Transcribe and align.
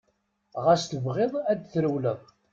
Ɣas 0.63 0.83
tebɣiḍ 0.85 1.33
ad 1.51 1.59
trewleḍ. 1.71 2.19